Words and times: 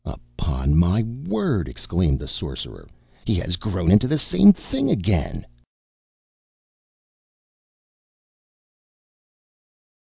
"Upon 0.03 0.75
my 0.77 1.03
word!" 1.03 1.69
exclaimed 1.69 2.17
the 2.17 2.27
Sorcerer, 2.27 2.87
"He 3.23 3.35
has 3.35 3.55
grown 3.55 3.91
into 3.91 4.07
the 4.07 4.17
same 4.17 4.51
thing 4.51 4.89
again!" 4.89 5.45